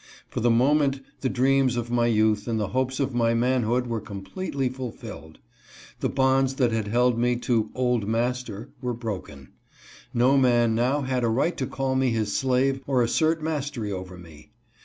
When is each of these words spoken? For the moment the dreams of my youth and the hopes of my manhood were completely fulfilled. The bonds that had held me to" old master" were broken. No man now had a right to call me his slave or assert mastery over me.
For 0.31 0.39
the 0.39 0.49
moment 0.49 0.99
the 1.19 1.29
dreams 1.29 1.77
of 1.77 1.91
my 1.91 2.07
youth 2.07 2.47
and 2.47 2.59
the 2.59 2.69
hopes 2.69 2.99
of 2.99 3.13
my 3.13 3.35
manhood 3.35 3.85
were 3.85 4.01
completely 4.01 4.67
fulfilled. 4.67 5.37
The 5.99 6.09
bonds 6.09 6.55
that 6.55 6.71
had 6.71 6.87
held 6.87 7.19
me 7.19 7.35
to" 7.35 7.69
old 7.75 8.07
master" 8.07 8.71
were 8.81 8.95
broken. 8.95 9.49
No 10.11 10.39
man 10.39 10.73
now 10.73 11.01
had 11.01 11.23
a 11.23 11.29
right 11.29 11.55
to 11.55 11.67
call 11.67 11.93
me 11.95 12.09
his 12.09 12.35
slave 12.35 12.81
or 12.87 13.03
assert 13.03 13.43
mastery 13.43 13.91
over 13.91 14.17
me. 14.17 14.49